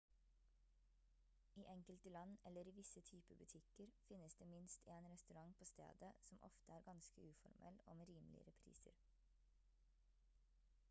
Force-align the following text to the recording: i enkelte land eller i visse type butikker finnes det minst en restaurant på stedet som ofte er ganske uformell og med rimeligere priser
i 1.55 1.63
enkelte 1.73 2.09
land 2.09 2.37
eller 2.45 2.67
i 2.69 2.71
visse 2.77 3.01
type 3.09 3.35
butikker 3.41 3.91
finnes 4.07 4.35
det 4.39 4.47
minst 4.53 4.87
en 4.93 5.09
restaurant 5.11 5.53
på 5.59 5.65
stedet 5.71 6.09
som 6.29 6.41
ofte 6.49 6.71
er 6.77 6.87
ganske 6.87 7.21
uformell 7.27 7.77
og 7.91 7.95
med 7.99 8.09
rimeligere 8.13 8.51
priser 8.63 8.97